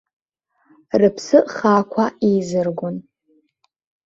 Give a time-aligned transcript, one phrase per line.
[0.99, 2.95] Рыԥсы хаақәа еизыргон.